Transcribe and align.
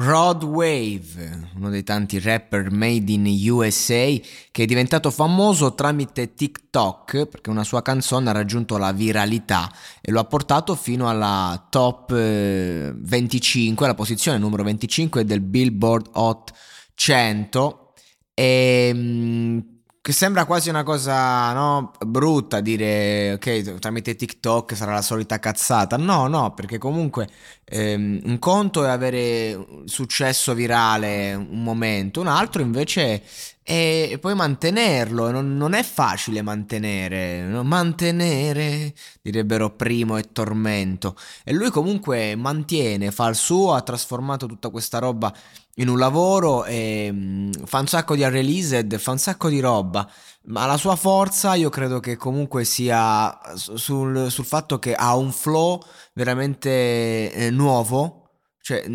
Rod 0.00 0.44
Wave, 0.44 1.50
uno 1.56 1.70
dei 1.70 1.82
tanti 1.82 2.20
rapper 2.20 2.70
made 2.70 3.10
in 3.10 3.26
USA 3.50 4.14
che 4.52 4.62
è 4.62 4.64
diventato 4.64 5.10
famoso 5.10 5.74
tramite 5.74 6.34
TikTok 6.34 7.26
perché 7.26 7.50
una 7.50 7.64
sua 7.64 7.82
canzone 7.82 8.30
ha 8.30 8.32
raggiunto 8.32 8.76
la 8.76 8.92
viralità 8.92 9.68
e 10.00 10.12
lo 10.12 10.20
ha 10.20 10.24
portato 10.24 10.76
fino 10.76 11.08
alla 11.08 11.66
top 11.68 12.12
25, 12.12 13.84
eh, 13.84 13.88
la 13.88 13.94
posizione 13.96 14.38
numero 14.38 14.62
25 14.62 15.24
del 15.24 15.40
Billboard 15.40 16.10
Hot 16.12 16.52
100 16.94 17.94
e 18.34 18.92
mm, 18.94 19.17
che 20.08 20.14
sembra 20.14 20.46
quasi 20.46 20.70
una 20.70 20.84
cosa 20.84 21.52
no, 21.52 21.92
brutta 22.06 22.60
dire 22.62 23.32
ok 23.34 23.78
tramite 23.78 24.16
TikTok 24.16 24.74
sarà 24.74 24.94
la 24.94 25.02
solita 25.02 25.38
cazzata. 25.38 25.98
No 25.98 26.28
no 26.28 26.54
perché 26.54 26.78
comunque 26.78 27.28
ehm, 27.66 28.20
un 28.24 28.38
conto 28.38 28.86
è 28.86 28.88
avere 28.88 29.82
successo 29.84 30.54
virale 30.54 31.34
un 31.34 31.62
momento 31.62 32.22
un 32.22 32.26
altro 32.26 32.62
invece 32.62 33.22
è 33.68 34.16
poi 34.18 34.34
mantenerlo 34.34 35.30
non, 35.30 35.58
non 35.58 35.74
è 35.74 35.82
facile 35.82 36.40
mantenere 36.40 37.44
mantenere 37.62 38.94
direbbero 39.20 39.74
primo 39.76 40.16
e 40.16 40.32
tormento. 40.32 41.14
E 41.44 41.52
lui 41.52 41.68
comunque 41.68 42.34
mantiene 42.34 43.10
fa 43.10 43.28
il 43.28 43.34
suo 43.34 43.74
ha 43.74 43.82
trasformato 43.82 44.46
tutta 44.46 44.70
questa 44.70 44.98
roba 44.98 45.30
in 45.74 45.88
un 45.88 45.98
lavoro 45.98 46.64
e 46.64 47.10
mm, 47.12 47.50
fa 47.66 47.80
un 47.80 47.86
sacco 47.86 48.14
di 48.14 48.22
unreleased, 48.22 48.96
fa 48.96 49.10
un 49.10 49.18
sacco 49.18 49.50
di 49.50 49.60
roba, 49.60 50.10
ma 50.44 50.64
la 50.64 50.78
sua 50.78 50.96
forza 50.96 51.54
io 51.54 51.68
credo 51.68 52.00
che 52.00 52.16
comunque 52.16 52.64
sia 52.64 53.38
sul, 53.54 54.30
sul 54.30 54.44
fatto 54.46 54.78
che 54.78 54.94
ha 54.94 55.14
un 55.14 55.30
flow 55.30 55.82
veramente 56.14 57.32
eh, 57.32 57.50
nuovo, 57.50 58.27
cioè 58.68 58.86
mh, 58.86 58.92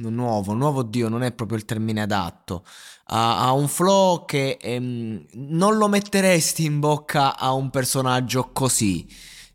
mm, 0.00 0.06
nuovo, 0.08 0.52
nuovo 0.52 0.82
Dio 0.82 1.08
non 1.08 1.22
è 1.22 1.30
proprio 1.30 1.56
il 1.56 1.64
termine 1.64 2.02
adatto, 2.02 2.64
ha, 3.06 3.44
ha 3.44 3.52
un 3.52 3.68
flow 3.68 4.24
che 4.24 4.58
ehm, 4.60 5.24
non 5.34 5.76
lo 5.76 5.86
metteresti 5.86 6.64
in 6.64 6.80
bocca 6.80 7.38
a 7.38 7.52
un 7.52 7.70
personaggio 7.70 8.50
così 8.52 9.06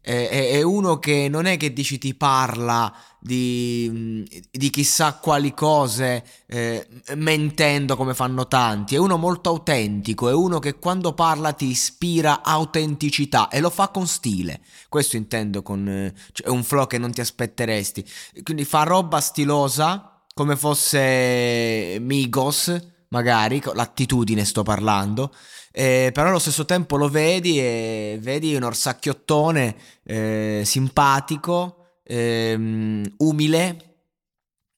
è, 0.01 0.61
uno 0.63 0.97
che 0.97 1.27
non 1.29 1.45
è 1.45 1.57
che 1.57 1.73
dici 1.73 1.99
ti 1.99 2.15
parla 2.15 2.91
di, 3.19 4.27
di 4.49 4.69
chissà 4.71 5.13
quali 5.13 5.53
cose 5.53 6.23
eh, 6.47 6.87
mentendo 7.15 7.95
come 7.95 8.15
fanno 8.15 8.47
tanti, 8.47 8.95
è 8.95 8.97
uno 8.97 9.17
molto 9.17 9.49
autentico, 9.49 10.27
è 10.27 10.33
uno 10.33 10.57
che 10.57 10.79
quando 10.79 11.13
parla 11.13 11.53
ti 11.53 11.67
ispira 11.67 12.41
autenticità 12.41 13.47
e 13.49 13.59
lo 13.59 13.69
fa 13.69 13.89
con 13.89 14.07
stile, 14.07 14.61
questo 14.89 15.17
intendo 15.17 15.61
con 15.61 15.87
eh, 15.87 16.13
cioè 16.31 16.49
un 16.49 16.63
flow 16.63 16.87
che 16.87 16.97
non 16.97 17.11
ti 17.11 17.21
aspetteresti, 17.21 18.03
quindi 18.41 18.65
fa 18.65 18.83
roba 18.83 19.19
stilosa 19.19 20.23
come 20.33 20.55
fosse 20.55 21.97
Migos, 21.99 22.90
magari, 23.11 23.61
l'attitudine 23.73 24.43
sto 24.43 24.63
parlando, 24.63 25.33
eh, 25.71 26.11
però 26.13 26.29
allo 26.29 26.39
stesso 26.39 26.65
tempo 26.65 26.97
lo 26.97 27.07
vedi 27.07 27.59
e 27.59 28.17
vedi 28.21 28.55
un 28.55 28.63
orsacchiottone 28.63 29.75
eh, 30.03 30.61
simpatico, 30.65 31.99
ehm, 32.03 33.13
umile, 33.17 33.90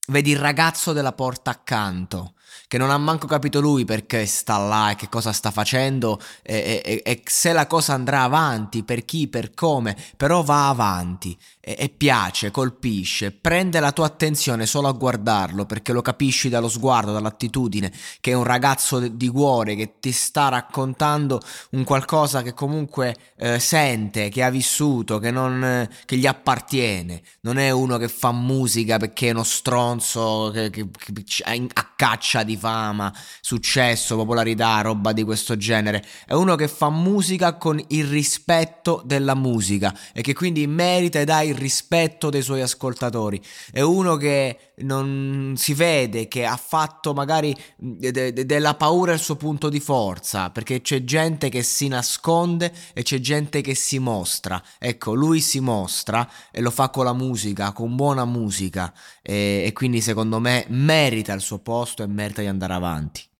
vedi 0.08 0.30
il 0.30 0.38
ragazzo 0.38 0.92
della 0.92 1.12
porta 1.12 1.50
accanto 1.50 2.34
che 2.68 2.78
non 2.78 2.90
ha 2.90 2.98
manco 2.98 3.26
capito 3.26 3.60
lui 3.60 3.84
perché 3.84 4.26
sta 4.26 4.58
là 4.58 4.90
e 4.90 4.96
che 4.96 5.08
cosa 5.08 5.32
sta 5.32 5.50
facendo 5.50 6.20
e, 6.42 6.82
e, 6.84 7.02
e 7.04 7.22
se 7.24 7.52
la 7.52 7.66
cosa 7.66 7.94
andrà 7.94 8.22
avanti, 8.22 8.82
per 8.82 9.04
chi, 9.04 9.28
per 9.28 9.54
come, 9.54 9.96
però 10.16 10.42
va 10.42 10.68
avanti 10.68 11.38
e, 11.60 11.76
e, 11.78 11.88
piace, 11.88 12.50
colpisce, 12.50 13.32
prende 13.32 13.80
la 13.80 13.92
tua 13.92 14.06
attenzione 14.06 14.66
solo 14.66 14.88
a 14.88 14.92
guardarlo 14.92 15.66
perché 15.66 15.92
lo 15.92 16.02
capisci 16.02 16.48
dallo 16.48 16.68
sguardo, 16.68 17.12
dall'attitudine, 17.12 17.92
che 18.20 18.32
è 18.32 18.34
un 18.34 18.44
ragazzo 18.44 18.98
di 18.98 19.28
cuore 19.28 19.76
che 19.76 19.94
ti 20.00 20.12
sta 20.12 20.48
raccontando 20.48 21.40
un 21.70 21.84
qualcosa 21.84 22.42
che 22.42 22.54
comunque 22.54 23.16
eh, 23.36 23.58
sente, 23.58 24.28
che 24.30 24.42
ha 24.42 24.50
vissuto, 24.50 25.18
che, 25.18 25.30
non, 25.30 25.88
che 26.04 26.16
gli 26.16 26.26
appartiene, 26.26 27.22
non 27.42 27.58
è 27.58 27.70
uno 27.70 27.98
che 27.98 28.08
fa 28.08 28.32
musica 28.32 28.96
perché 28.96 29.28
è 29.28 29.30
uno 29.30 29.44
stronzo 29.44 29.93
che, 29.98 30.70
che, 30.70 30.88
che 30.90 31.42
a 31.44 31.92
caccia 31.96 32.42
di 32.42 32.56
fama, 32.56 33.12
successo, 33.40 34.16
popolarità, 34.16 34.80
roba 34.80 35.12
di 35.12 35.22
questo 35.22 35.56
genere. 35.56 36.04
È 36.26 36.32
uno 36.32 36.56
che 36.56 36.68
fa 36.68 36.90
musica 36.90 37.56
con 37.56 37.82
il 37.88 38.06
rispetto 38.06 39.02
della 39.04 39.34
musica 39.34 39.96
e 40.12 40.22
che 40.22 40.34
quindi 40.34 40.66
merita 40.66 41.20
ed 41.20 41.30
ha 41.30 41.42
il 41.42 41.54
rispetto 41.54 42.30
dei 42.30 42.42
suoi 42.42 42.62
ascoltatori. 42.62 43.40
È 43.70 43.80
uno 43.80 44.16
che 44.16 44.72
non 44.78 45.54
si 45.56 45.72
vede, 45.74 46.26
che 46.26 46.44
ha 46.44 46.56
fatto 46.56 47.12
magari 47.12 47.56
de- 47.76 48.32
de- 48.32 48.46
della 48.46 48.74
paura 48.74 49.12
il 49.12 49.20
suo 49.20 49.36
punto 49.36 49.68
di 49.68 49.80
forza, 49.80 50.50
perché 50.50 50.80
c'è 50.80 51.04
gente 51.04 51.48
che 51.48 51.62
si 51.62 51.88
nasconde 51.88 52.72
e 52.92 53.02
c'è 53.02 53.20
gente 53.20 53.60
che 53.60 53.74
si 53.74 53.98
mostra. 53.98 54.62
Ecco, 54.78 55.14
lui 55.14 55.40
si 55.40 55.60
mostra 55.60 56.28
e 56.50 56.60
lo 56.60 56.70
fa 56.70 56.88
con 56.88 57.04
la 57.04 57.12
musica, 57.12 57.72
con 57.72 57.94
buona 57.94 58.24
musica 58.24 58.92
e, 59.22 59.64
e 59.66 59.72
quindi 59.84 60.00
secondo 60.00 60.40
me 60.40 60.64
merita 60.68 61.34
il 61.34 61.42
suo 61.42 61.58
posto 61.58 62.02
e 62.02 62.06
merita 62.06 62.40
di 62.40 62.46
andare 62.46 62.72
avanti. 62.72 63.22